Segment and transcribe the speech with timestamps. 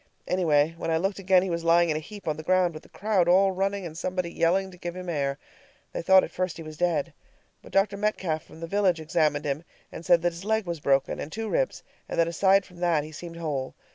[0.27, 2.81] Anyway, when I looked again he was lying in a heap on the ground, with
[2.81, 5.37] the crowd all running, and somebody yelling to give him air.
[5.93, 7.13] They thought at first he was dead.
[7.61, 7.97] But Dr.
[7.97, 11.83] Metcalf from the village examined him, and said his leg was broken, and two ribs,
[12.09, 13.75] and that aside from that he seemed whole.